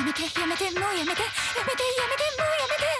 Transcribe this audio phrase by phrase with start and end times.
[0.00, 2.99] やめてやめてもうやめてやめてやめてもうやめて。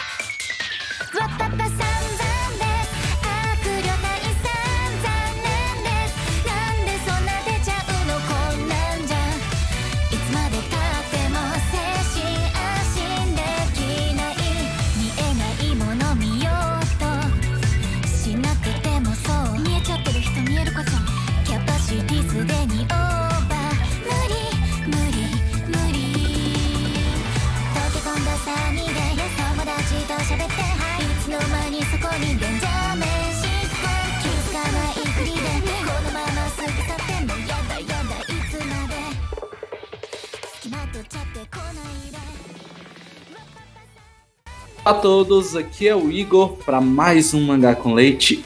[44.83, 48.43] Olá a todos, aqui é o Igor para mais um Mangá com Leite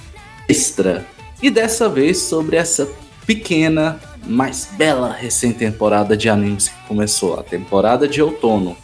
[0.49, 1.07] Extra.
[1.41, 2.91] E dessa vez sobre essa
[3.25, 8.77] pequena, mas bela recém-temporada de animes que começou, a temporada de outono.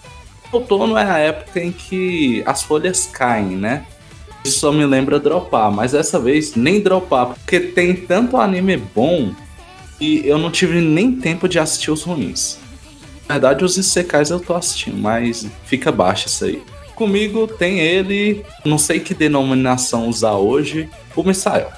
[0.52, 3.84] Outono é a época em que as folhas caem, né?
[4.44, 9.34] Isso só me lembra dropar, mas dessa vez nem dropar, porque tem tanto anime bom
[10.00, 12.58] e eu não tive nem tempo de assistir os ruins.
[13.28, 16.62] Na verdade, os Isekais eu tô assistindo, mas fica baixo isso aí.
[17.00, 21.72] Comigo tem ele, não sei que denominação usar hoje, o Misael.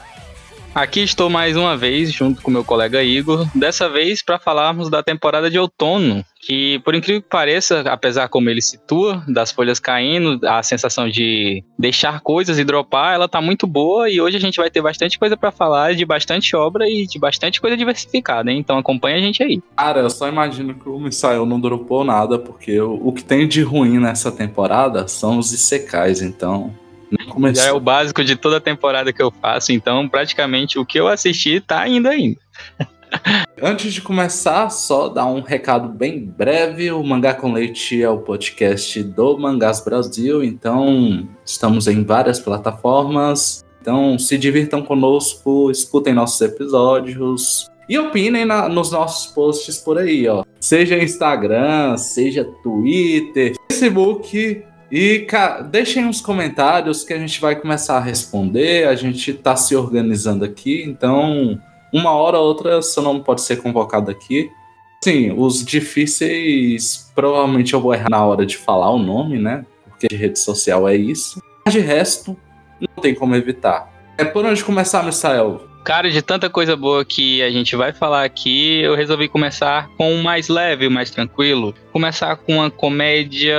[0.74, 5.02] Aqui estou mais uma vez junto com meu colega Igor, dessa vez para falarmos da
[5.02, 10.40] temporada de outono, que por incrível que pareça, apesar como ele situa, das folhas caindo,
[10.46, 14.56] a sensação de deixar coisas e dropar, ela tá muito boa e hoje a gente
[14.56, 18.58] vai ter bastante coisa para falar, de bastante obra e de bastante coisa diversificada, hein?
[18.58, 19.60] Então acompanha a gente aí.
[19.76, 23.60] Cara, eu só imagino que o Misael não dropou nada, porque o, que tem de
[23.60, 26.74] ruim nessa temporada são os Isekais, então.
[27.18, 27.62] Nem começou.
[27.64, 30.98] Já é o básico de toda a temporada que eu faço, então praticamente o que
[30.98, 32.38] eu assisti tá indo ainda.
[33.60, 36.90] Antes de começar, só dar um recado bem breve.
[36.90, 43.62] O Mangá com Leite é o podcast do Mangás Brasil, então estamos em várias plataformas.
[43.80, 50.26] Então se divirtam conosco, escutem nossos episódios e opinem na- nos nossos posts por aí,
[50.28, 50.44] ó.
[50.60, 54.64] Seja Instagram, seja Twitter, Facebook.
[54.92, 55.26] E
[55.70, 58.86] deixem uns comentários que a gente vai começar a responder.
[58.86, 61.58] A gente tá se organizando aqui, então
[61.90, 64.50] uma hora ou outra seu nome pode ser convocado aqui.
[65.02, 69.64] Sim, os difíceis provavelmente eu vou errar na hora de falar o nome, né?
[69.88, 71.42] Porque de rede social é isso.
[71.64, 72.36] Mas de resto,
[72.78, 73.90] não tem como evitar.
[74.18, 75.71] É por onde começar, Misael?
[75.84, 80.14] Cara, de tanta coisa boa que a gente vai falar aqui, eu resolvi começar com
[80.14, 81.74] o mais leve, o mais tranquilo.
[81.92, 83.56] Começar com uma comédia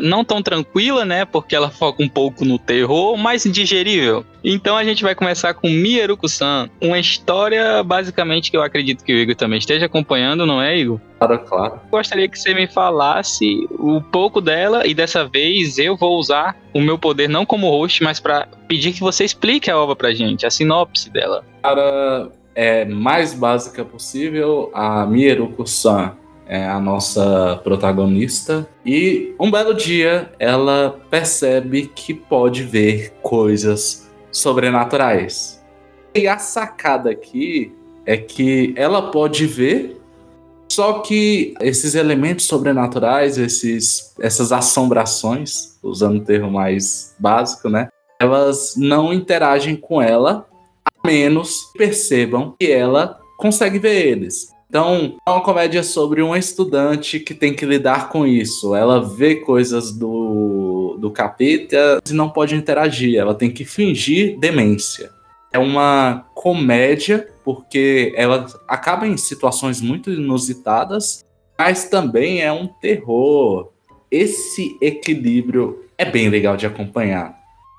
[0.00, 1.26] não tão tranquila, né?
[1.26, 4.24] Porque ela foca um pouco no terror, mas digerível.
[4.48, 6.70] Então a gente vai começar com Mieruko-san.
[6.80, 11.00] Uma história, basicamente, que eu acredito que o Igor também esteja acompanhando, não é, Igor?
[11.18, 11.80] Claro, claro.
[11.90, 16.80] Gostaria que você me falasse um pouco dela e dessa vez eu vou usar o
[16.80, 20.46] meu poder não como host, mas para pedir que você explique a obra pra gente,
[20.46, 21.44] a sinopse dela.
[21.64, 24.70] Cara, é mais básica possível.
[24.72, 26.12] A Mieruko-san
[26.46, 28.68] é a nossa protagonista.
[28.84, 34.05] E um belo dia ela percebe que pode ver coisas
[34.36, 35.62] sobrenaturais.
[36.14, 37.72] E a sacada aqui
[38.04, 40.00] é que ela pode ver,
[40.70, 47.88] só que esses elementos sobrenaturais, esses, essas assombrações, usando o termo mais básico, né?
[48.20, 50.46] Elas não interagem com ela
[50.84, 54.54] a menos que percebam que ela consegue ver eles.
[54.68, 58.74] Então, é uma comédia sobre uma estudante que tem que lidar com isso.
[58.74, 60.65] Ela vê coisas do,
[60.98, 63.18] do capeta e não pode interagir.
[63.18, 65.10] Ela tem que fingir demência.
[65.52, 71.24] É uma comédia porque ela acaba em situações muito inusitadas,
[71.58, 73.70] mas também é um terror.
[74.10, 77.36] Esse equilíbrio é bem legal de acompanhar.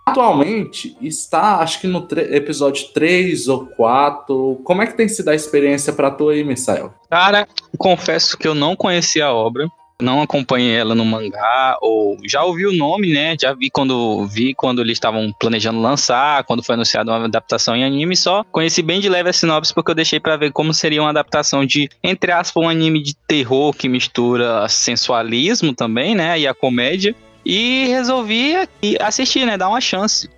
[0.08, 4.62] Atualmente está, acho que no episódio 3 ou 4.
[4.64, 6.94] Como é que tem sido a experiência pra tu aí, Misael?
[7.12, 7.46] Cara,
[7.78, 9.68] confesso que eu não conhecia a obra,
[10.02, 13.36] não acompanhei ela no mangá, ou já ouvi o nome, né?
[13.40, 17.84] Já vi quando vi quando eles estavam planejando lançar, quando foi anunciada uma adaptação em
[17.84, 21.02] anime, só conheci bem de leve a sinopse porque eu deixei pra ver como seria
[21.02, 26.40] uma adaptação de, entre aspas, um anime de terror que mistura sensualismo também, né?
[26.40, 27.16] E a comédia.
[27.46, 28.56] E resolvi
[29.00, 29.58] assistir, né?
[29.58, 30.30] Dar uma chance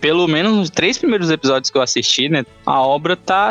[0.00, 2.44] pelo menos nos três primeiros episódios que eu assisti, né?
[2.66, 3.50] A obra tá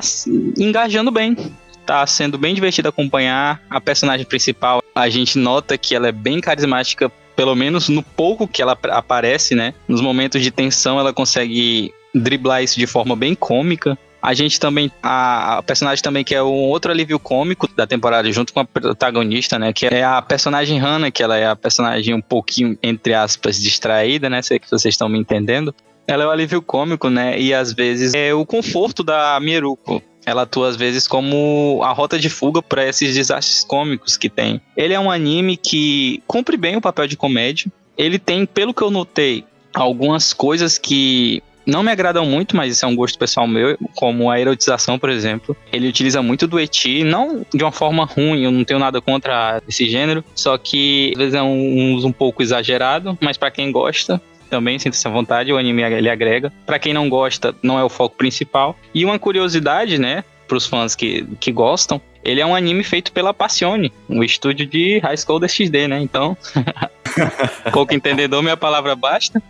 [0.58, 1.36] engajando bem.
[1.84, 3.60] Tá sendo bem divertido acompanhar.
[3.70, 8.48] A personagem principal, a gente nota que ela é bem carismática, pelo menos no pouco
[8.48, 9.74] que ela ap- aparece, né?
[9.88, 13.98] Nos momentos de tensão, ela consegue driblar isso de forma bem cômica.
[14.22, 14.90] A gente também.
[15.02, 18.66] A, a, personagem também que é um outro alívio cômico da temporada, junto com a
[18.66, 19.74] protagonista, né?
[19.74, 24.30] Que é a personagem Hannah, que ela é a personagem um pouquinho, entre aspas, distraída,
[24.30, 24.42] né?
[24.42, 25.76] Sei que vocês estão me entendendo.
[26.08, 27.38] Ela é o alívio cômico, né?
[27.38, 30.02] E às vezes é o conforto da Mieruko.
[30.26, 34.62] Ela atua às vezes como a rota de fuga para esses desastres cômicos que tem.
[34.76, 37.72] Ele é um anime que cumpre bem o papel de comédia.
[37.98, 42.86] Ele tem, pelo que eu notei, algumas coisas que não me agradam muito, mas isso
[42.86, 45.56] é um gosto pessoal meu, como a erotização, por exemplo.
[45.72, 49.62] Ele utiliza muito do eti, não de uma forma ruim, eu não tenho nada contra
[49.68, 54.22] esse gênero, só que às vezes é um um pouco exagerado, mas para quem gosta,
[54.54, 56.54] também sinta essa vontade, o anime ele agrega.
[56.64, 58.78] Para quem não gosta, não é o foco principal.
[58.94, 63.34] E uma curiosidade, né, pros fãs que, que gostam, ele é um anime feito pela
[63.34, 66.00] Passione, um estúdio de High School XD, né?
[66.00, 66.38] Então,
[67.74, 69.42] pouco entendedor, minha palavra basta.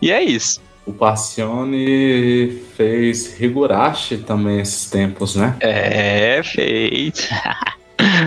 [0.00, 0.62] e é isso.
[0.86, 5.56] O Passione fez Higurashi também esses tempos, né?
[5.58, 7.26] É, feito.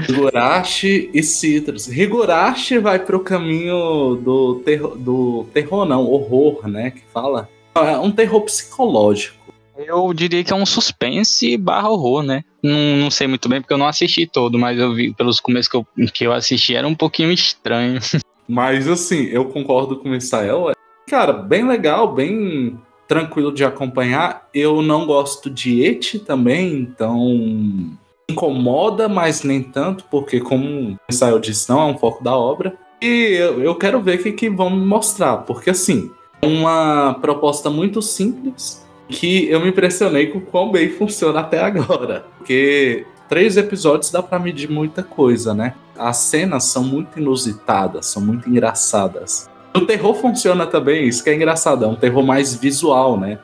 [0.07, 1.87] Higurashi e Citrus.
[1.87, 7.49] Higurashi vai pro caminho do terror, do terror não, horror, né, que fala.
[7.75, 9.37] É um terror psicológico.
[9.77, 12.43] Eu diria que é um suspense barra horror, né?
[12.63, 15.69] Não, não sei muito bem porque eu não assisti todo, mas eu vi pelos começos
[15.69, 17.99] que eu, que eu assisti era um pouquinho estranho.
[18.47, 20.71] Mas assim, eu concordo com o Misael.
[21.05, 24.47] Cara, bem legal, bem tranquilo de acompanhar.
[24.53, 27.91] Eu não gosto de Eti também, então
[28.29, 32.75] incomoda, mas nem tanto, porque como o Misael disse, não é um foco da obra.
[33.01, 37.15] E eu, eu quero ver o que, que vão me mostrar, porque assim, é uma
[37.21, 42.25] proposta muito simples que eu me impressionei com o quão bem funciona até agora.
[42.37, 45.73] Porque três episódios dá pra medir muita coisa, né?
[45.97, 49.49] As cenas são muito inusitadas, são muito engraçadas.
[49.75, 53.39] O terror funciona também, isso que é engraçado, é um terror mais visual, né?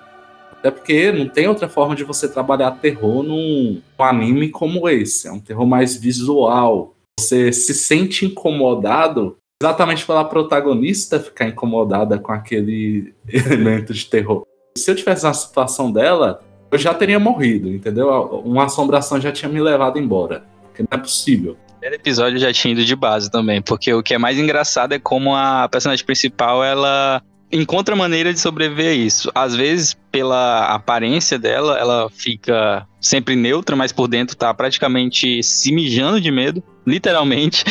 [0.64, 5.28] Até porque não tem outra forma de você trabalhar terror num, anime como esse.
[5.28, 6.96] É um terror mais visual.
[7.20, 14.46] Você se sente incomodado exatamente pela protagonista ficar incomodada com aquele elemento de terror.
[14.78, 18.08] Se eu tivesse na situação dela, eu já teria morrido, entendeu?
[18.46, 20.46] Uma assombração já tinha me levado embora.
[20.64, 21.58] Porque não é possível.
[21.72, 25.00] primeiro episódio já tinha ido de base também, porque o que é mais engraçado é
[25.00, 27.22] como a personagem principal, ela
[27.54, 29.32] encontra maneira de sobreviver a isso.
[29.34, 35.72] Às vezes, pela aparência dela, ela fica sempre neutra, mas por dentro tá praticamente se
[35.72, 37.64] mijando de medo, literalmente.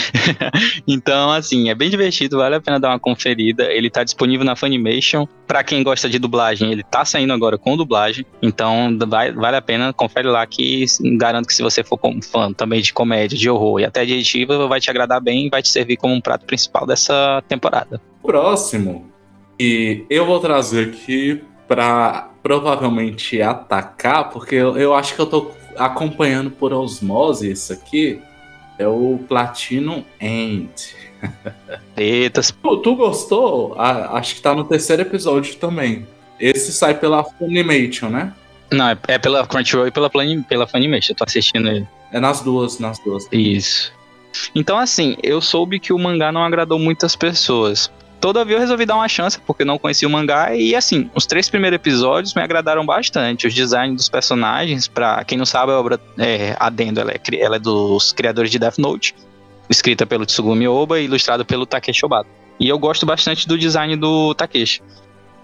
[0.87, 3.65] então, assim, é bem divertido, vale a pena dar uma conferida.
[3.73, 5.27] Ele tá disponível na Funimation.
[5.47, 8.25] Para quem gosta de dublagem, ele tá saindo agora com dublagem.
[8.41, 10.85] Então, vai, vale a pena, confere lá que
[11.17, 14.69] garanto que se você for fã também de comédia, de horror e até de editiva,
[14.69, 18.01] vai te agradar bem e vai te servir como um prato principal dessa temporada.
[18.23, 19.12] Próximo,
[19.63, 25.53] e eu vou trazer aqui para provavelmente atacar, porque eu, eu acho que eu tô
[25.77, 28.21] acompanhando por osmose isso aqui.
[28.77, 30.97] É o Platinum End.
[31.97, 33.77] Eita, Tu, tu gostou?
[33.79, 36.07] Ah, acho que tá no terceiro episódio também.
[36.41, 38.33] Esse sai pela Funimation, né?
[38.73, 41.87] não, é, é pela Crunchyroll e pela, pela Funimation, eu tô assistindo ele.
[42.11, 43.29] É nas duas, nas duas.
[43.31, 43.93] Isso.
[44.55, 47.93] Então, assim, eu soube que o mangá não agradou muitas pessoas.
[48.23, 50.55] Todavia, eu resolvi dar uma chance, porque não conhecia o mangá.
[50.55, 53.49] E, assim, os três primeiros episódios me agradaram bastante.
[53.49, 57.57] Os designs dos personagens, pra quem não sabe, a obra é, Adendo, ela é, ela
[57.57, 59.13] é dos criadores de Death Note.
[59.69, 62.29] Escrita pelo Tsugumi Oba e ilustrado pelo Takeshi Obata.
[62.61, 64.81] E eu gosto bastante do design do Takeshi.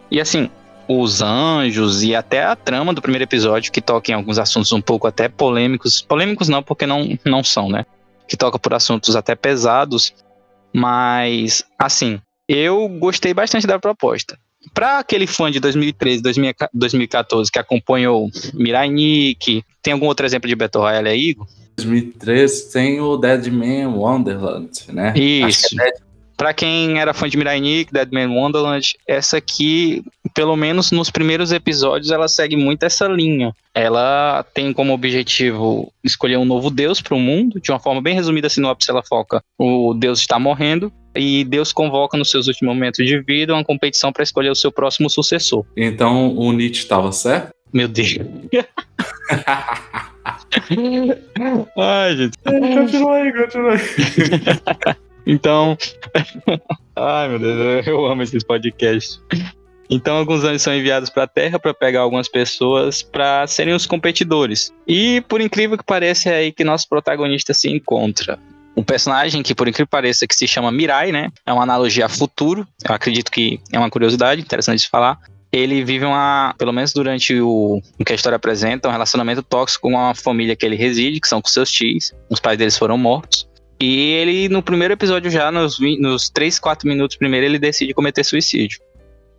[0.08, 0.48] E, assim,
[0.86, 4.80] os anjos e até a trama do primeiro episódio, que toca em alguns assuntos um
[4.80, 6.00] pouco até polêmicos.
[6.00, 7.84] Polêmicos não, porque não, não são, né?
[8.28, 10.14] Que toca por assuntos até pesados.
[10.72, 14.38] Mas, assim, eu gostei bastante da proposta.
[14.74, 16.22] Para aquele fã de 2013,
[16.72, 21.46] 2014 que acompanhou Mirai Nikki, tem algum outro exemplo de Battle Royale aí, Igor?
[21.76, 25.14] 2013 tem o Deadman Wonderland, né?
[25.16, 25.66] Isso.
[25.66, 30.04] Acho que é Dead- Pra quem era fã de Mirai Nikki, Deadman Wonderland, essa aqui,
[30.32, 33.52] pelo menos nos primeiros episódios, ela segue muito essa linha.
[33.74, 38.14] Ela tem como objetivo escolher um novo deus para o mundo, de uma forma bem
[38.14, 42.72] resumida, a sinopse ela foca: o deus está morrendo e Deus convoca nos seus últimos
[42.74, 45.64] momentos de vida uma competição para escolher o seu próximo sucessor.
[45.76, 47.50] Então o Nietzsche estava certo?
[47.72, 48.18] Meu Deus.
[51.76, 52.38] Ai, gente.
[52.42, 53.78] continua aí, continua aí.
[55.28, 55.76] Então.
[56.96, 59.20] Ai, meu Deus, eu amo esses podcasts.
[59.90, 63.84] Então, alguns anjos são enviados para a Terra para pegar algumas pessoas para serem os
[63.84, 64.72] competidores.
[64.86, 68.38] E, por incrível que pareça, é aí que nosso protagonista se encontra.
[68.78, 71.32] Um personagem que, por incrível que pareça, que se chama Mirai, né?
[71.44, 72.64] É uma analogia a futuro.
[72.88, 75.18] Eu acredito que é uma curiosidade interessante de falar.
[75.50, 79.88] ele vive uma, pelo menos durante o, o que a história apresenta, um relacionamento tóxico
[79.88, 82.14] com uma família que ele reside, que são com seus tios.
[82.30, 83.48] Os pais deles foram mortos.
[83.80, 88.22] E ele, no primeiro episódio, já nos, nos 3, 4 minutos primeiro, ele decide cometer
[88.22, 88.78] suicídio.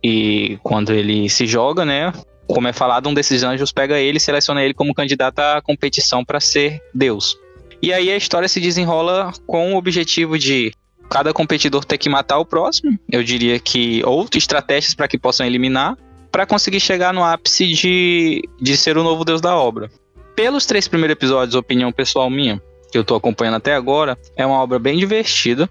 [0.04, 2.12] E quando ele se joga, né?
[2.46, 6.22] Como é falado, um desses anjos pega ele e seleciona ele como candidato à competição
[6.22, 7.38] para ser Deus.
[7.82, 10.72] E aí a história se desenrola com o objetivo de
[11.08, 12.98] cada competidor ter que matar o próximo.
[13.10, 15.96] Eu diria que outras estratégias para que possam eliminar,
[16.30, 19.90] para conseguir chegar no ápice de, de ser o novo deus da obra.
[20.36, 24.62] Pelos três primeiros episódios, opinião pessoal minha, que eu tô acompanhando até agora, é uma
[24.62, 25.68] obra bem divertida.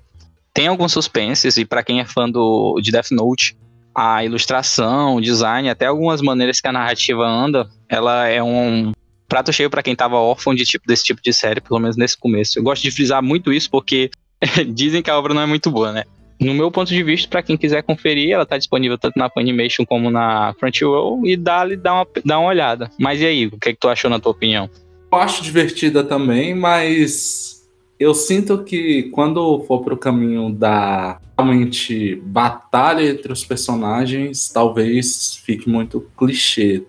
[0.53, 3.55] Tem alguns suspenses, e para quem é fã do, de Death Note,
[3.95, 8.91] a ilustração, o design, até algumas maneiras que a narrativa anda, ela é um
[9.29, 12.17] prato cheio para quem tava órfão de tipo desse tipo de série, pelo menos nesse
[12.17, 12.57] começo.
[12.57, 14.09] Eu gosto de frisar muito isso porque
[14.73, 16.03] dizem que a obra não é muito boa, né?
[16.41, 19.85] No meu ponto de vista, para quem quiser conferir, ela tá disponível tanto na Funimation
[19.85, 22.89] como na Crunchyroll e dá-lhe dá uma, dá uma olhada.
[22.97, 24.69] Mas e aí, o que, é que tu achou na tua opinião?
[25.11, 27.67] Eu acho divertida também, mas
[27.99, 35.67] eu sinto que quando for pro caminho da realmente batalha entre os personagens, talvez fique
[35.69, 36.83] muito clichê.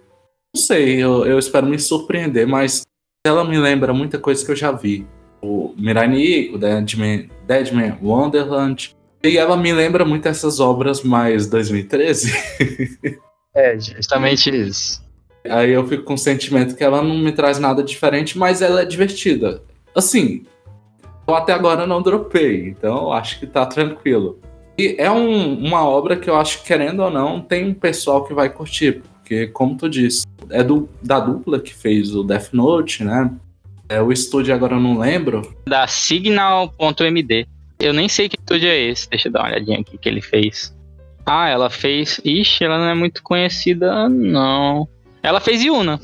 [0.55, 2.83] Não sei, eu, eu espero me surpreender, mas
[3.25, 5.07] ela me lembra muita coisa que eu já vi.
[5.41, 8.97] O Mirai Nikko, Deadman, Deadman Wonderland.
[9.23, 12.33] E ela me lembra muito essas obras mais 2013.
[13.55, 15.03] é, justamente isso.
[15.45, 18.83] Aí eu fico com o sentimento que ela não me traz nada diferente, mas ela
[18.83, 19.63] é divertida.
[19.95, 20.45] Assim,
[21.27, 24.39] eu até agora não dropei, então acho que tá tranquilo.
[24.77, 28.25] E é um, uma obra que eu acho que, querendo ou não, tem um pessoal
[28.25, 32.49] que vai curtir, porque, como tu disse, é do, da dupla que fez o Death
[32.53, 33.31] Note, né?
[33.89, 35.55] É, o estúdio agora eu não lembro.
[35.69, 37.47] Da Signal.md.
[37.79, 39.09] Eu nem sei que estúdio é esse.
[39.09, 40.77] Deixa eu dar uma olhadinha aqui que ele fez.
[41.25, 42.21] Ah, ela fez.
[42.25, 44.89] Ixi, ela não é muito conhecida, não.
[45.23, 46.01] Ela fez Yuna.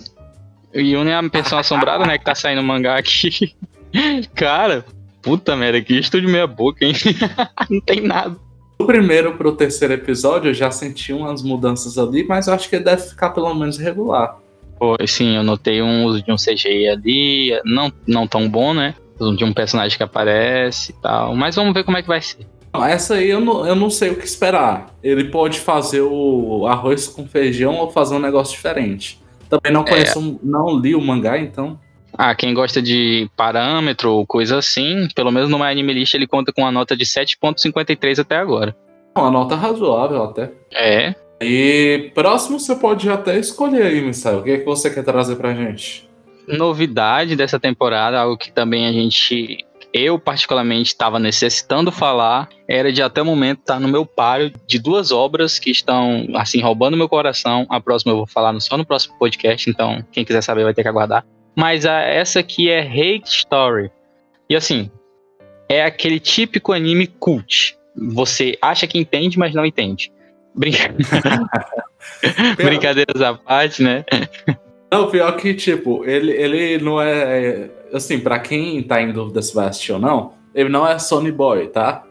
[0.73, 2.19] Yuna é a pessoa assombrada, né?
[2.19, 3.57] Que tá saindo mangá aqui.
[4.37, 4.85] Cara,
[5.21, 6.95] puta merda, que estúdio meia boca, hein?
[7.69, 8.37] não tem nada.
[8.79, 12.79] Do primeiro pro terceiro episódio eu já senti umas mudanças ali, mas eu acho que
[12.79, 14.39] deve ficar pelo menos regular.
[14.79, 18.95] Pô, sim, eu notei um uso de um CGI ali, não, não tão bom, né?
[19.37, 21.35] De um personagem que aparece e tal.
[21.35, 22.47] Mas vamos ver como é que vai ser.
[22.85, 24.95] Essa aí eu não, eu não sei o que esperar.
[25.03, 29.19] Ele pode fazer o arroz com feijão ou fazer um negócio diferente.
[29.49, 29.89] Também não é.
[29.89, 30.39] conheço, é.
[30.43, 31.79] não li o mangá, então.
[32.19, 36.27] Ah, quem gosta de parâmetro ou coisa assim, pelo menos no My Anime List ele
[36.27, 38.75] conta com uma nota de 7.53 até agora.
[39.17, 40.51] Uma nota razoável até.
[40.73, 41.15] É.
[41.41, 44.39] E próximo você pode até escolher aí, Misael.
[44.39, 46.09] O que, é que você quer trazer pra gente?
[46.49, 53.03] Novidade dessa temporada, algo que também a gente eu particularmente estava necessitando falar era de
[53.03, 56.97] até o momento estar tá no meu páreo de duas obras que estão assim roubando
[56.97, 57.67] meu coração.
[57.71, 60.83] A próxima eu vou falar só no próximo podcast, então quem quiser saber vai ter
[60.83, 61.25] que aguardar.
[61.57, 63.91] Mas a, essa aqui é Hate Story.
[64.49, 64.91] E assim,
[65.69, 67.77] é aquele típico anime cult.
[67.97, 70.13] Você acha que entende, mas não entende.
[70.55, 70.95] Brinca...
[72.57, 74.05] Brincadeiras à parte, né?
[74.93, 77.71] Não, pior que, tipo, ele, ele não é.
[77.93, 81.33] Assim, para quem tá em dúvida se vai assistir ou não, ele não é Sony
[81.33, 82.05] Boy, tá?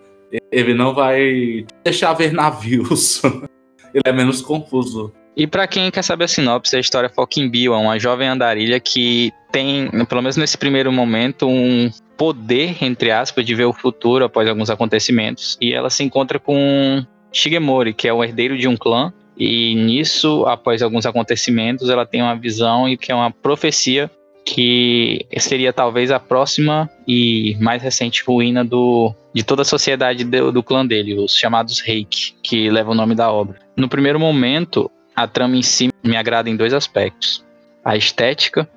[0.51, 3.21] Ele não vai deixar ver navios.
[3.93, 5.13] ele é menos confuso.
[5.35, 8.79] E para quem quer saber a sinopse, a história foca em Bill, uma jovem andarilha
[8.79, 14.23] que tem, pelo menos nesse primeiro momento, um poder, entre aspas, de ver o futuro
[14.23, 15.57] após alguns acontecimentos.
[15.61, 19.11] E ela se encontra com Shigemori, que é o herdeiro de um clã.
[19.37, 24.09] E nisso, após alguns acontecimentos, ela tem uma visão e que é uma profecia
[24.45, 30.51] que seria talvez a próxima e mais recente ruína do, de toda a sociedade do,
[30.51, 33.59] do clã dele, os chamados Reiki, que leva o nome da obra.
[33.75, 37.43] No primeiro momento, a trama em si me agrada em dois aspectos.
[37.83, 38.69] A estética,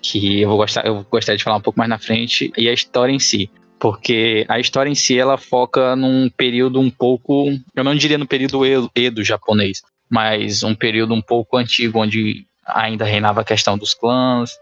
[0.00, 2.72] que eu vou gostar, eu gostaria de falar um pouco mais na frente, e a
[2.72, 3.50] história em si.
[3.78, 8.26] Porque a história em si ela foca num período um pouco, eu não diria no
[8.26, 8.62] período
[8.94, 14.52] Edo japonês, mas um período um pouco antigo, onde ainda reinava a questão dos clãs,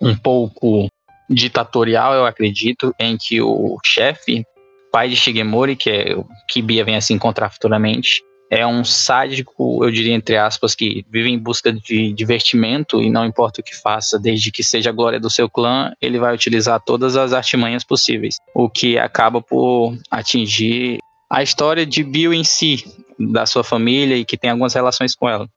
[0.00, 0.88] um pouco
[1.30, 4.44] ditatorial, eu acredito, em que o chefe,
[4.92, 6.26] pai de Shigemori, que é o
[6.62, 11.30] Bia vem a se encontrar futuramente, é um sádico, eu diria entre aspas, que vive
[11.30, 15.20] em busca de divertimento e não importa o que faça, desde que seja a glória
[15.20, 20.98] do seu clã, ele vai utilizar todas as artimanhas possíveis, o que acaba por atingir
[21.30, 22.84] a história de Bill em si,
[23.18, 25.48] da sua família e que tem algumas relações com ela.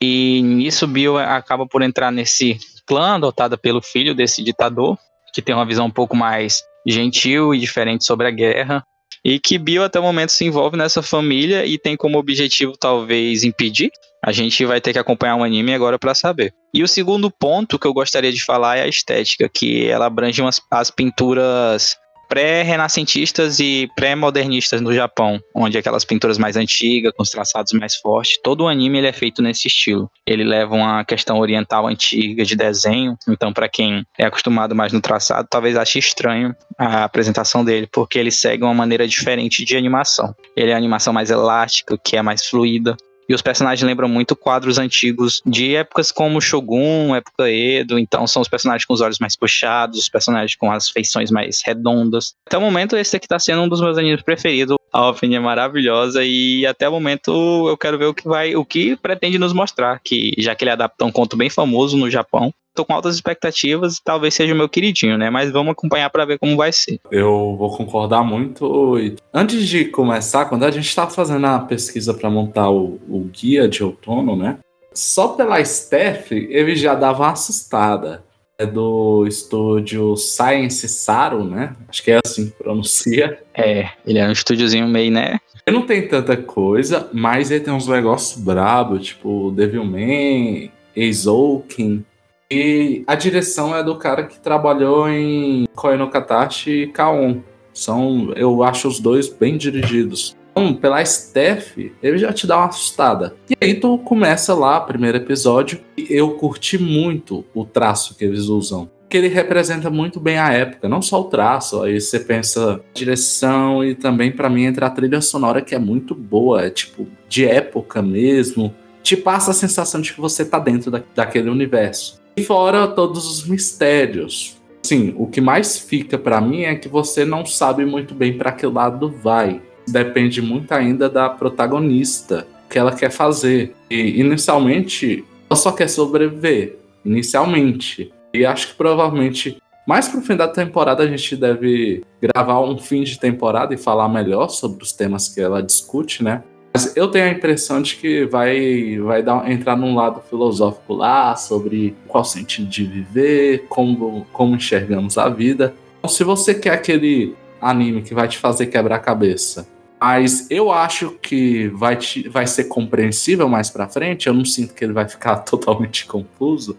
[0.00, 4.96] E nisso Bill acaba por entrar nesse clã adotado pelo filho desse ditador,
[5.34, 8.84] que tem uma visão um pouco mais gentil e diferente sobre a guerra,
[9.24, 13.44] E que Bill até o momento se envolve nessa família e tem como objetivo talvez
[13.44, 13.90] impedir.
[14.24, 16.52] A gente vai ter que acompanhar o anime agora para saber.
[16.74, 20.40] E o segundo ponto que eu gostaria de falar é a estética, que ela abrange
[20.42, 21.96] umas, as pinturas
[22.28, 28.38] pré-renascentistas e pré-modernistas no Japão, onde aquelas pinturas mais antigas, com os traçados mais fortes,
[28.42, 30.10] todo o anime ele é feito nesse estilo.
[30.26, 35.00] Ele leva uma questão oriental antiga de desenho, então para quem é acostumado mais no
[35.00, 40.34] traçado, talvez ache estranho a apresentação dele, porque ele segue uma maneira diferente de animação.
[40.56, 42.96] Ele é a animação mais elástica, que é mais fluida,
[43.28, 47.98] e os personagens lembram muito quadros antigos de épocas como Shogun, época Edo.
[47.98, 51.60] Então são os personagens com os olhos mais puxados, os personagens com as feições mais
[51.64, 52.34] redondas.
[52.46, 54.77] Até o momento, esse aqui tá sendo um dos meus animes preferidos.
[54.92, 58.64] A opening é maravilhosa e até o momento eu quero ver o que vai, o
[58.64, 60.00] que pretende nos mostrar.
[60.02, 63.96] Que já que ele adapta um conto bem famoso no Japão, tô com altas expectativas
[63.96, 65.30] e talvez seja o meu queridinho, né?
[65.30, 67.00] Mas vamos acompanhar para ver como vai ser.
[67.10, 68.94] Eu vou concordar muito.
[69.34, 73.68] Antes de começar, quando a gente estava fazendo a pesquisa para montar o, o, guia
[73.68, 74.58] de outono, né?
[74.94, 78.24] Só pela Steph, ele já dava uma assustada.
[78.60, 81.76] É do estúdio Science Saru, né?
[81.88, 83.38] Acho que é assim que pronuncia.
[83.54, 85.38] É, ele é um estúdiozinho meio, né?
[85.64, 92.04] Ele não tem tanta coisa, mas ele tem uns negócios brabos, tipo Devilman, Eizouken,
[92.50, 97.40] e a direção é do cara que trabalhou em Koe no Katachi e Kaon.
[97.74, 100.34] São, eu acho os dois bem dirigidos.
[100.58, 103.36] Então, pela Steph, ele já te dá uma assustada.
[103.48, 108.46] E aí tu começa lá, primeiro episódio, e eu curti muito o traço que eles
[108.46, 108.90] usam.
[109.08, 113.84] Que ele representa muito bem a época, não só o traço, aí você pensa direção
[113.84, 117.46] e também para mim entra a trilha sonora que é muito boa, é tipo de
[117.46, 118.74] época mesmo.
[119.02, 122.20] Te passa a sensação de que você tá dentro da, daquele universo.
[122.36, 124.58] E fora todos os mistérios.
[124.82, 128.52] Sim, o que mais fica para mim é que você não sabe muito bem para
[128.52, 129.62] que lado vai.
[129.92, 133.74] Depende muito ainda da protagonista, que ela quer fazer.
[133.90, 136.78] E inicialmente, ela só quer sobreviver.
[137.04, 138.12] Inicialmente.
[138.34, 143.02] E acho que provavelmente mais pro fim da temporada a gente deve gravar um fim
[143.04, 146.42] de temporada e falar melhor sobre os temas que ela discute, né?
[146.74, 151.34] Mas eu tenho a impressão de que vai, vai dar, entrar num lado filosófico lá
[151.36, 155.74] sobre qual sentido de viver, como, como enxergamos a vida.
[155.98, 159.66] Então, se você quer aquele anime que vai te fazer quebrar a cabeça,
[160.00, 164.74] mas eu acho que vai, te, vai ser compreensível mais pra frente, eu não sinto
[164.74, 166.78] que ele vai ficar totalmente confuso.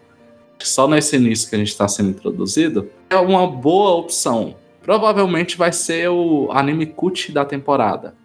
[0.62, 4.55] Só nesse início que a gente está sendo introduzido, é uma boa opção.
[4.82, 8.15] Provavelmente vai ser o anime cut da temporada.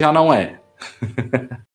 [0.00, 0.60] Já não é,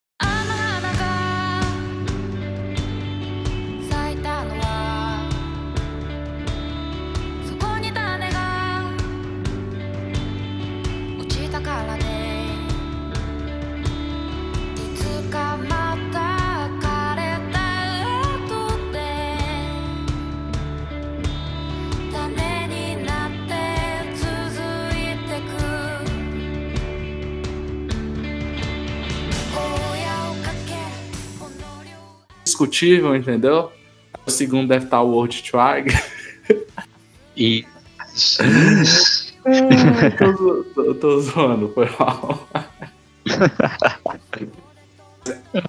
[32.55, 33.71] discutível, entendeu?
[34.25, 36.03] O segundo deve estar o World Trigger.
[37.35, 37.65] E.
[40.17, 42.47] tô, tô, tô zoando, foi mal.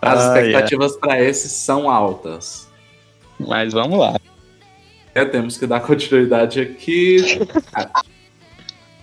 [0.03, 2.68] As Ah, expectativas para esse são altas.
[3.38, 4.16] Mas vamos lá.
[5.14, 7.16] É, temos que dar continuidade aqui.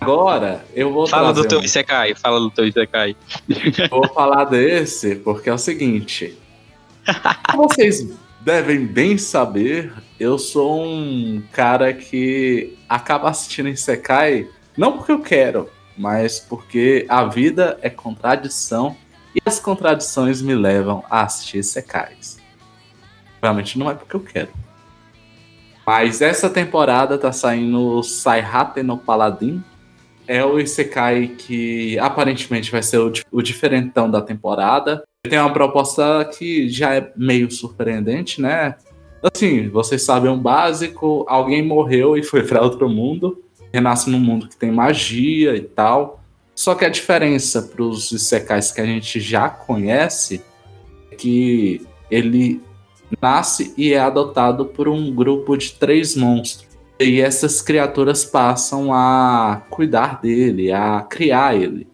[0.00, 3.16] Agora, eu vou Fala do teu um- Isekai, fala do teu Isekai.
[3.90, 6.38] Vou falar desse porque é o seguinte.
[7.50, 8.06] Como vocês
[8.40, 15.20] devem bem saber, eu sou um cara que acaba assistindo em Sekai não porque eu
[15.20, 18.96] quero, mas porque a vida é contradição
[19.34, 22.38] e as contradições me levam a assistir Sekais.
[23.42, 24.50] Realmente não é porque eu quero.
[25.86, 29.62] Mas essa temporada tá saindo Saihate no Paladin,
[30.26, 35.04] é o Isekai que aparentemente vai ser o, o diferentão da temporada.
[35.28, 38.76] Tem uma proposta que já é meio surpreendente, né?
[39.22, 44.48] Assim, vocês sabem um básico: alguém morreu e foi para outro mundo, renasce num mundo
[44.48, 46.20] que tem magia e tal.
[46.54, 50.42] Só que a diferença para os Isekais que a gente já conhece
[51.10, 52.60] é que ele
[53.20, 56.68] nasce e é adotado por um grupo de três monstros.
[57.00, 61.88] E essas criaturas passam a cuidar dele, a criar ele.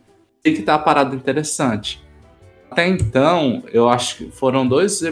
[0.45, 2.03] E que tá a parada interessante.
[2.71, 5.03] Até então, eu acho que foram dois.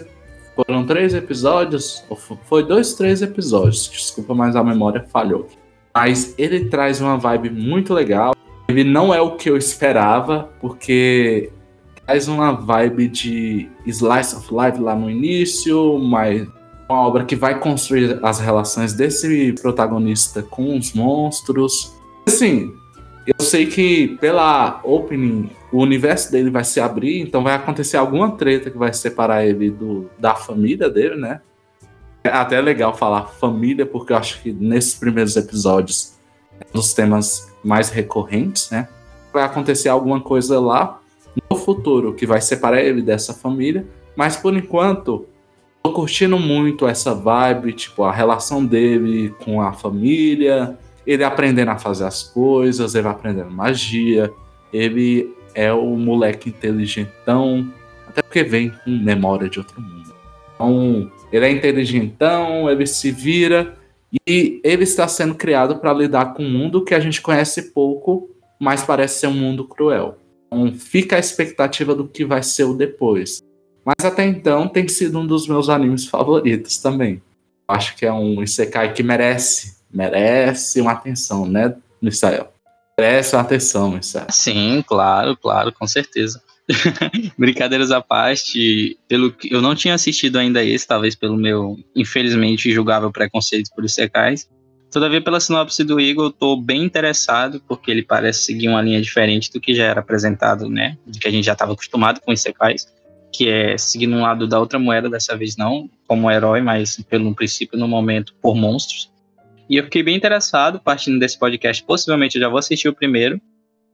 [0.54, 2.04] Foram três episódios.
[2.44, 3.88] Foi dois, três episódios.
[3.88, 5.48] Desculpa, mas a memória falhou.
[5.94, 8.34] Mas ele traz uma vibe muito legal.
[8.68, 11.50] Ele não é o que eu esperava, porque
[12.06, 16.46] traz uma vibe de slice of life lá no início, mas
[16.88, 21.92] uma obra que vai construir as relações desse protagonista com os monstros.
[22.26, 22.72] Assim,
[23.26, 28.32] eu sei que pela opening o universo dele vai se abrir, então vai acontecer alguma
[28.36, 31.40] treta que vai separar ele do, da família dele, né?
[32.24, 36.14] É até legal falar família, porque eu acho que nesses primeiros episódios
[36.60, 38.88] é um dos temas mais recorrentes, né?
[39.32, 41.00] Vai acontecer alguma coisa lá
[41.50, 45.26] no futuro que vai separar ele dessa família, mas por enquanto
[45.82, 51.78] tô curtindo muito essa vibe, tipo, a relação dele com a família, ele aprendendo a
[51.78, 54.32] fazer as coisas, ele aprendendo magia,
[54.72, 57.72] ele é o moleque inteligentão,
[58.06, 60.14] até porque vem com memória de outro mundo.
[60.54, 63.76] Então, ele é inteligentão, ele se vira
[64.28, 68.30] e ele está sendo criado para lidar com um mundo que a gente conhece pouco,
[68.58, 70.18] mas parece ser um mundo cruel.
[70.46, 73.42] Então, fica a expectativa do que vai ser o depois.
[73.84, 77.22] Mas até então tem sido um dos meus animes favoritos também.
[77.66, 82.52] Acho que é um Isekai que merece, merece uma atenção, né, Misael?
[83.32, 84.26] Uma atenção, Misael.
[84.30, 86.42] Sim, claro, claro, com certeza.
[87.38, 92.72] Brincadeiras à parte, pelo que eu não tinha assistido ainda esse, talvez pelo meu, infelizmente,
[92.72, 94.48] julgável preconceito por Isekais.
[94.90, 99.00] Todavia, pela sinopse do Igor, eu tô bem interessado, porque ele parece seguir uma linha
[99.00, 100.96] diferente do que já era apresentado, né?
[101.06, 102.86] De que a gente já estava acostumado com Isekais,
[103.32, 107.34] que é seguir um lado da outra moeda, dessa vez não como herói, mas pelo
[107.34, 109.10] princípio, no momento, por monstros.
[109.68, 113.40] E eu fiquei bem interessado, partindo desse podcast, possivelmente eu já vou assistir o primeiro,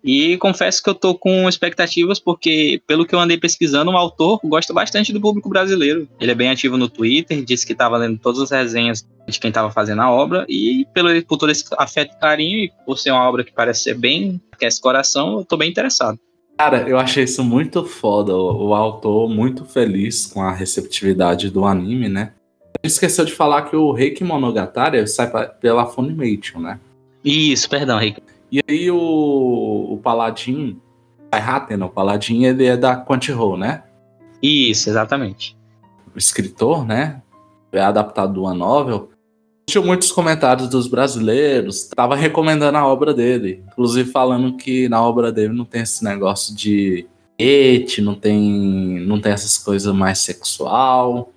[0.05, 4.39] e confesso que eu tô com expectativas, porque, pelo que eu andei pesquisando, o autor
[4.45, 6.07] gosta bastante do público brasileiro.
[6.21, 9.49] Ele é bem ativo no Twitter, disse que estava lendo todas as resenhas de quem
[9.49, 13.13] estava fazendo a obra, e pelo, por todo esse afeto e carinho, e por ser
[13.13, 16.19] uma obra que parece ser bem, aquece coração, eu tô bem interessado.
[16.59, 18.37] Cara, eu achei isso muito foda.
[18.37, 22.33] O, o autor muito feliz com a receptividade do anime, né?
[22.85, 26.79] Esqueceu de falar que o Reiki Monogatari sai pela Funimation, né?
[27.25, 28.23] Isso, perdão, Reiki.
[28.53, 30.79] E aí o, o Paladin,
[31.33, 33.83] Hatten, o Paladin, ele é da Crunchyroll, né?
[34.43, 35.57] Isso, exatamente.
[36.15, 37.23] O escritor, né?
[37.73, 39.09] É adaptado de uma novel.
[39.67, 45.33] Tinha muitos comentários dos brasileiros, tava recomendando a obra dele, inclusive falando que na obra
[45.33, 47.07] dele não tem esse negócio de
[47.39, 51.33] et, não tem, não tem essas coisas mais sexual.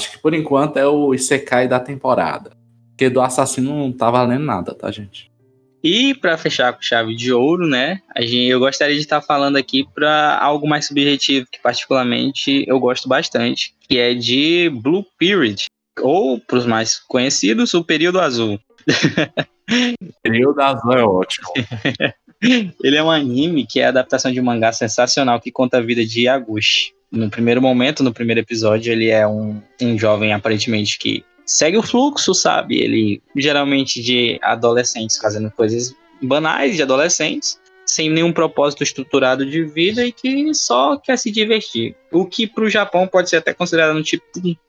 [0.00, 2.52] Acho que por enquanto é o Isekai da temporada.
[2.88, 5.30] Porque do assassino não tá valendo nada, tá, gente?
[5.84, 8.00] E para fechar com chave de ouro, né?
[8.14, 12.80] A gente, eu gostaria de estar falando aqui para algo mais subjetivo, que particularmente eu
[12.80, 15.66] gosto bastante, que é de Blue Period,
[16.00, 18.58] ou para os mais conhecidos, o Período Azul.
[20.22, 21.48] Período Azul é ótimo.
[22.82, 25.82] Ele é um anime que é a adaptação de um mangá sensacional que conta a
[25.82, 26.94] vida de Yaguchi.
[27.10, 31.82] No primeiro momento, no primeiro episódio, ele é um, um jovem aparentemente que segue o
[31.82, 32.78] fluxo, sabe?
[32.78, 40.06] Ele geralmente de adolescentes fazendo coisas banais de adolescentes, sem nenhum propósito estruturado de vida
[40.06, 41.96] e que só quer se divertir.
[42.12, 44.24] O que para o Japão pode ser até considerado um tipo,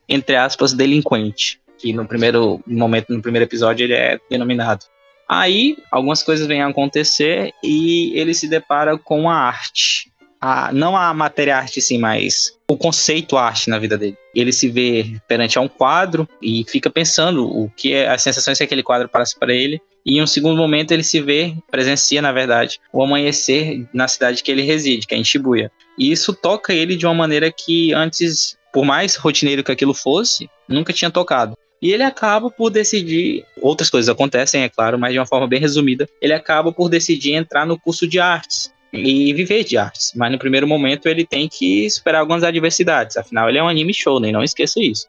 [0.08, 4.86] entre aspas, delinquente, que no primeiro momento, no primeiro episódio, ele é denominado.
[5.28, 10.11] Aí, algumas coisas vêm a acontecer e ele se depara com a arte
[10.42, 14.16] a, não a matéria arte, sim, mas o conceito arte na vida dele.
[14.34, 18.58] Ele se vê perante a um quadro e fica pensando o que é as sensações
[18.58, 19.80] que aquele quadro passa para ele.
[20.04, 24.42] E em um segundo momento ele se vê, presencia, na verdade, o amanhecer na cidade
[24.42, 25.70] que ele reside, que é em Shibuya.
[25.96, 30.50] E isso toca ele de uma maneira que antes, por mais rotineiro que aquilo fosse,
[30.68, 31.56] nunca tinha tocado.
[31.80, 35.60] E ele acaba por decidir, outras coisas acontecem, é claro, mas de uma forma bem
[35.60, 40.12] resumida, ele acaba por decidir entrar no curso de artes e viver de artes.
[40.14, 43.16] Mas no primeiro momento ele tem que superar algumas adversidades.
[43.16, 45.06] Afinal, ele é um anime show, nem não esqueça isso.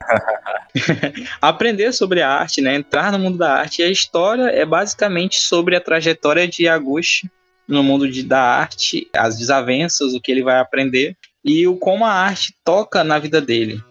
[1.42, 2.76] Aprender sobre a arte, né?
[2.76, 3.82] Entrar no mundo da arte.
[3.82, 7.30] E a história é basicamente sobre a trajetória de Yaguchi
[7.68, 12.06] no mundo de, da arte, as desavenças, o que ele vai aprender e o como
[12.06, 13.82] a arte toca na vida dele.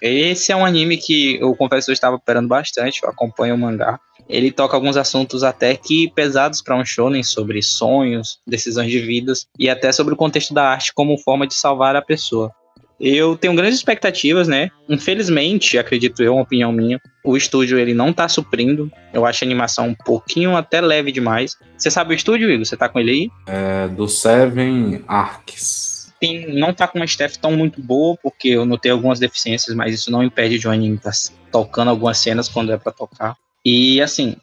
[0.00, 3.58] Esse é um anime que eu confesso que eu estava esperando bastante, eu acompanho o
[3.58, 3.98] mangá.
[4.28, 9.46] Ele toca alguns assuntos até que pesados para um shonen sobre sonhos, decisões de vidas
[9.58, 12.50] e até sobre o contexto da arte como forma de salvar a pessoa.
[12.98, 14.70] Eu tenho grandes expectativas, né?
[14.88, 18.90] Infelizmente, acredito eu, uma opinião minha, o estúdio ele não tá suprindo.
[19.12, 21.56] Eu acho a animação um pouquinho até leve demais.
[21.76, 22.64] Você sabe o estúdio, Igor?
[22.64, 23.30] Você tá com ele aí?
[23.46, 25.93] É do Seven Arcs.
[26.24, 29.94] Tem, não tá com uma staff tão muito boa, porque eu notei algumas deficiências, mas
[29.94, 31.12] isso não impede de um anime estar
[31.52, 33.36] tocando algumas cenas quando é para tocar.
[33.62, 34.34] E assim,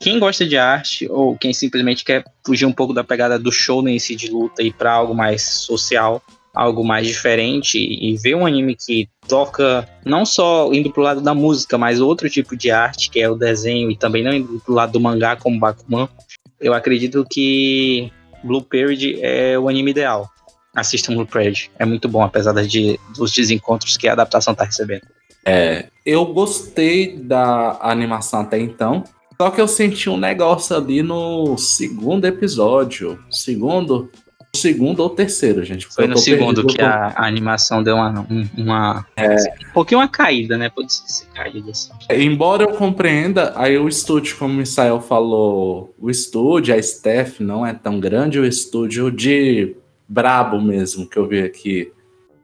[0.00, 3.84] quem gosta de arte ou quem simplesmente quer fugir um pouco da pegada do show
[3.98, 6.22] si de luta e para algo mais social,
[6.54, 11.34] algo mais diferente e ver um anime que toca não só indo pro lado da
[11.34, 14.72] música, mas outro tipo de arte, que é o desenho, e também não indo pro
[14.72, 16.08] lado do mangá como Bakuman,
[16.58, 18.10] eu acredito que
[18.42, 20.30] Blue Period é o anime ideal.
[20.76, 25.02] Assistam Blue Period, é muito bom, apesar de, dos desencontros que a adaptação tá recebendo.
[25.44, 29.04] É, eu gostei da animação até então,
[29.40, 33.18] só que eu senti um negócio ali no segundo episódio.
[33.30, 34.10] Segundo,
[34.56, 35.86] segundo ou terceiro, gente.
[35.86, 39.36] Foi no segundo que a, a, animação deu uma, uma é.
[39.68, 40.68] um pouquinho uma caída, né?
[40.68, 41.92] Pode ser caída assim.
[42.10, 47.64] Embora eu compreenda, aí o estúdio, como o Misael falou, o estúdio, a Steph não
[47.64, 49.76] é tão grande, o estúdio de
[50.08, 51.92] brabo mesmo que eu vi aqui.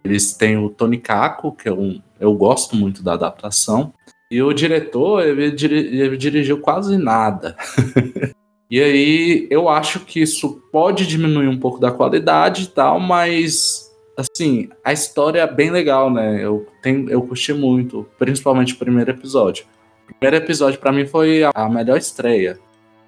[0.05, 3.93] Eles têm o Tony Kako, que é um, eu gosto muito da adaptação.
[4.31, 7.57] E o diretor, ele, ele dirigiu quase nada.
[8.73, 13.93] E aí eu acho que isso pode diminuir um pouco da qualidade e tal, mas
[14.17, 16.43] assim, a história é bem legal, né?
[16.43, 19.67] Eu, tenho, eu curti muito, principalmente o primeiro episódio.
[20.09, 22.59] O primeiro episódio para mim foi a melhor estreia.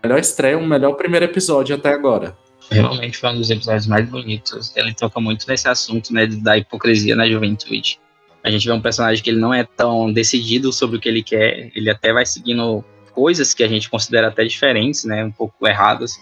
[0.02, 2.36] A melhor estreia, o melhor primeiro episódio até agora.
[2.70, 4.72] Realmente foi um dos episódios mais bonitos.
[4.77, 7.98] Ele toca muito nesse assunto, né, da hipocrisia na juventude.
[8.42, 11.22] A gente vê um personagem que ele não é tão decidido sobre o que ele
[11.22, 15.66] quer, ele até vai seguindo coisas que a gente considera até diferentes, né, um pouco
[15.66, 16.12] erradas,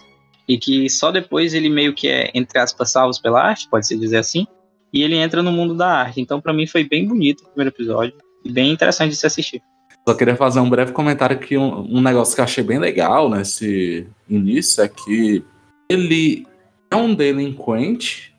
[0.47, 4.17] e que só depois ele meio que é, entre aspas, salvos pela arte, pode-se dizer
[4.17, 4.45] assim,
[4.93, 6.21] e ele entra no mundo da arte.
[6.21, 8.13] Então, para mim, foi bem bonito o primeiro episódio,
[8.45, 9.61] e bem interessante de se assistir.
[10.07, 13.29] Só queria fazer um breve comentário que um, um negócio que eu achei bem legal
[13.29, 15.43] nesse início é que
[15.89, 16.45] ele
[16.89, 18.35] é um delinquente,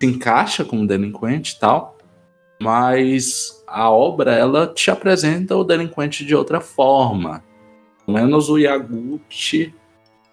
[0.00, 1.96] se encaixa como delinquente e tal,
[2.60, 7.42] mas a obra ela te apresenta o delinquente de outra forma
[8.08, 9.74] menos o Yaguchi.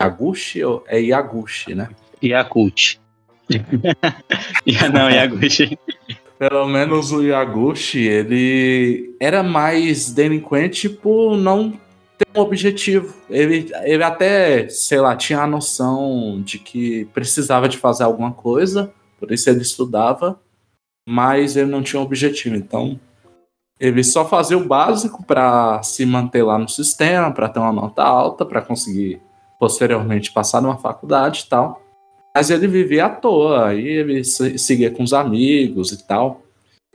[0.02, 1.90] Yaguchi é Yaguchi, né?
[2.24, 3.00] Yaguchi.
[4.94, 5.78] Não, Yaguchi.
[6.40, 11.74] Pelo menos o Yaguchi, ele era mais delinquente por não
[12.42, 13.14] objetivo.
[13.30, 18.92] Ele, ele até, sei lá, tinha a noção de que precisava de fazer alguma coisa,
[19.20, 20.40] por isso ele estudava,
[21.08, 22.56] mas ele não tinha um objetivo.
[22.56, 23.00] Então,
[23.80, 28.04] ele só fazia o básico para se manter lá no sistema, para ter uma nota
[28.04, 29.22] alta, para conseguir
[29.60, 31.82] posteriormente passar numa faculdade e tal.
[32.34, 36.42] Mas ele vivia à toa, aí ele seguia com os amigos e tal.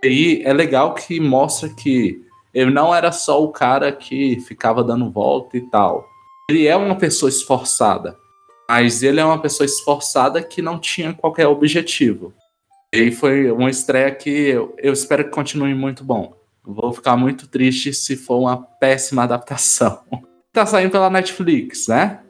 [0.02, 2.22] E é legal que mostra que
[2.52, 6.04] ele não era só o cara que ficava dando volta e tal.
[6.50, 8.16] Ele é uma pessoa esforçada,
[8.68, 12.34] mas ele é uma pessoa esforçada que não tinha qualquer objetivo.
[12.92, 16.34] E foi uma estreia que eu, eu espero que continue muito bom.
[16.64, 20.00] Vou ficar muito triste se for uma péssima adaptação.
[20.52, 22.20] tá saindo pela Netflix, né?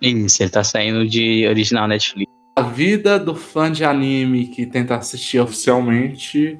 [0.00, 2.30] Isso, ele tá saindo de original Netflix.
[2.56, 6.58] A vida do fã de anime que tenta assistir oficialmente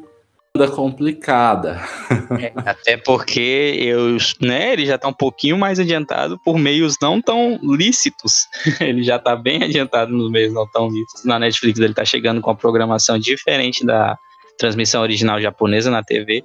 [0.75, 1.81] complicada.
[2.41, 7.21] É, até porque eu, né, ele já tá um pouquinho mais adiantado por meios não
[7.21, 8.47] tão lícitos.
[8.81, 11.25] ele já tá bem adiantado nos meios não tão lícitos.
[11.25, 14.19] Na Netflix ele tá chegando com uma programação diferente da
[14.59, 16.45] transmissão original japonesa na TV.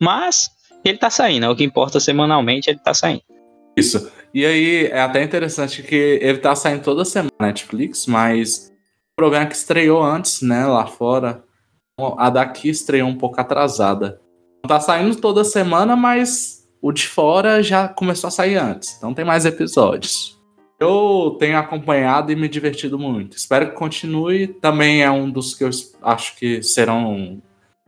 [0.00, 0.50] Mas
[0.84, 3.22] ele tá saindo, é o que importa semanalmente, ele tá saindo.
[3.76, 4.10] Isso.
[4.32, 8.72] E aí é até interessante que ele tá saindo toda semana na Netflix, mas
[9.12, 11.42] o programa que estreou antes, né, lá fora,
[11.98, 14.20] a daqui estreou um pouco atrasada.
[14.66, 19.24] Tá saindo toda semana, mas o de fora já começou a sair antes, então tem
[19.24, 20.34] mais episódios.
[20.80, 23.36] Eu tenho acompanhado e me divertido muito.
[23.36, 24.48] Espero que continue.
[24.48, 25.70] Também é um dos que eu
[26.02, 27.40] acho que serão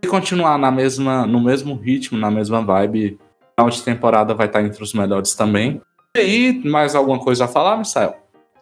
[0.03, 3.19] se continuar na mesma, no mesmo ritmo, na mesma vibe,
[3.59, 5.81] final de temporada vai estar entre os melhores também.
[6.17, 8.15] E aí, mais alguma coisa a falar, Misael?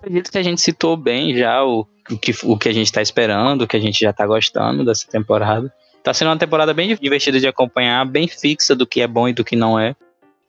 [0.04, 3.00] Acredito que a gente citou bem já o, o, que, o que a gente está
[3.00, 5.72] esperando, o que a gente já está gostando dessa temporada.
[6.02, 9.32] Tá sendo uma temporada bem divertida de acompanhar, bem fixa do que é bom e
[9.32, 9.96] do que não é.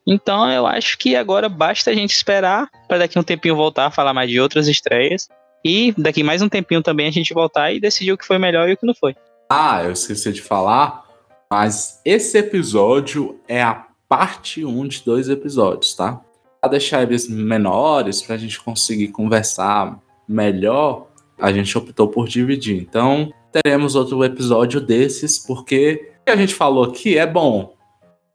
[0.05, 3.91] Então eu acho que agora basta a gente esperar para daqui um tempinho voltar a
[3.91, 5.29] falar mais de outras estreias.
[5.63, 8.67] E daqui mais um tempinho também a gente voltar e decidir o que foi melhor
[8.67, 9.15] e o que não foi.
[9.49, 11.05] Ah, eu esqueci de falar,
[11.49, 16.19] mas esse episódio é a parte 1 de dois episódios, tá?
[16.65, 21.05] Para deixar eles menores, para a gente conseguir conversar melhor,
[21.39, 22.75] a gente optou por dividir.
[22.75, 27.75] Então, teremos outro episódio desses, porque o que a gente falou aqui é bom,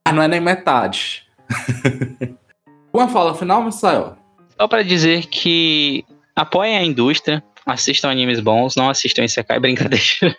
[0.07, 1.27] mas não é nem metade.
[2.95, 4.17] Uma fala final, Marcelo?
[4.57, 6.05] Só para dizer que
[6.37, 10.37] apoiem a indústria, assistam animes bons, não assistam Isekai, brincadeira.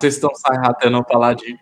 [0.00, 1.58] Vocês estão sarratando o Paladin.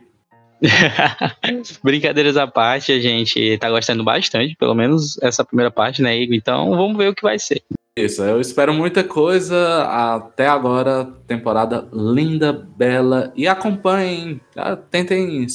[1.83, 6.35] Brincadeiras à parte, a gente tá gostando bastante, pelo menos essa primeira parte, né, Igor?
[6.35, 7.63] Então vamos ver o que vai ser.
[7.99, 9.85] Isso, eu espero muita coisa.
[9.85, 13.33] Até agora, temporada linda, bela.
[13.35, 14.77] E acompanhem, tá?
[14.77, 15.47] tentem,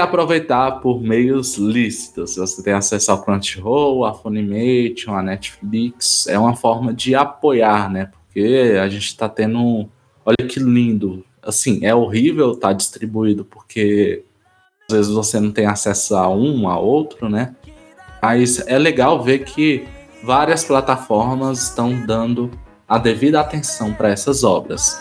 [0.00, 2.36] aproveitar por meios lícitos.
[2.36, 6.28] Você tem acesso ao Crunchyroll, a Funimation, a Netflix.
[6.28, 8.10] É uma forma de apoiar, né?
[8.26, 9.88] Porque a gente tá tendo.
[10.24, 11.24] Olha que lindo.
[11.44, 14.24] Assim, é horrível estar tá distribuído porque
[14.88, 17.54] às vezes você não tem acesso a um, a outro, né?
[18.22, 19.86] Mas é legal ver que
[20.22, 22.50] várias plataformas estão dando
[22.88, 24.98] a devida atenção para essas obras.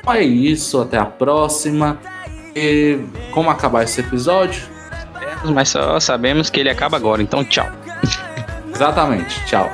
[0.00, 1.98] Então é isso, até a próxima.
[2.54, 2.98] E
[3.32, 4.62] como acabar esse episódio?
[5.44, 7.66] Mas só sabemos que ele acaba agora, então tchau.
[8.72, 9.70] Exatamente, tchau.